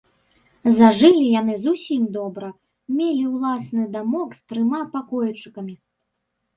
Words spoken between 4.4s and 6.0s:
з трыма пакойчыкамі.